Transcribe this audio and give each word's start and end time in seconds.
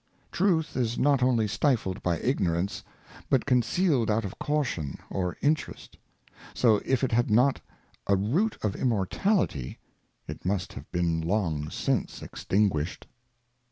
TRUTH 0.31 0.75
is 0.75 0.97
not 0.97 1.21
only 1.21 1.47
stifled 1.47 2.01
by 2.01 2.17
Ignorance, 2.21 2.83
but 3.29 3.45
concealed 3.45 4.09
out 4.09 4.21
Truth. 4.23 4.33
of 4.33 4.39
Caution 4.39 4.97
or 5.11 5.37
Interest; 5.41 5.95
so 6.55 6.81
if 6.83 7.03
it 7.03 7.11
had 7.11 7.29
not 7.29 7.61
a 8.07 8.15
Root 8.15 8.57
of 8.63 8.75
Immortality, 8.75 9.77
it 10.27 10.43
must 10.43 10.73
have 10.73 10.91
been 10.91 11.21
long 11.21 11.69
since 11.69 12.23
extinguished. 12.23 13.05